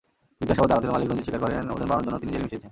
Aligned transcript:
জিজ্ঞাসাবাদে 0.39 0.73
আড়তের 0.75 0.93
মালিক 0.93 1.07
রঞ্জিত 1.07 1.25
স্বীকার 1.25 1.41
করেন, 1.43 1.65
ওজন 1.73 1.87
বাড়ানোর 1.89 2.05
জন্য 2.05 2.17
তিনি 2.21 2.31
জেলি 2.33 2.43
মিশিয়েছেন। 2.45 2.69